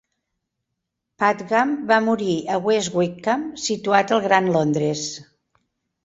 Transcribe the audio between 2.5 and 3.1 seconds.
a West